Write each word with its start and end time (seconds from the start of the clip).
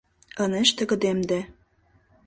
Ынеж 0.43 0.69
тыгыдемде. 0.77 1.39